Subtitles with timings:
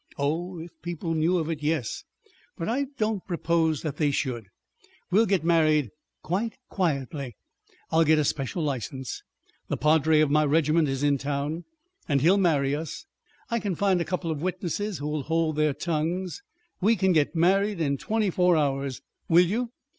[0.17, 2.05] "Oh, if people knew of it, yes.
[2.57, 4.47] But I don't propose that they should.
[5.11, 5.91] We'll get married
[6.23, 7.35] quite quietly.
[7.91, 9.21] I'll get a special licence.
[9.67, 11.65] The padre of my regiment is in Town,
[12.09, 13.05] and he'll marry us.
[13.51, 16.41] I can find a couple of witnesses who'll hold their tongues.
[16.81, 19.03] We can get married in twenty four hours.
[19.29, 19.69] Will you?"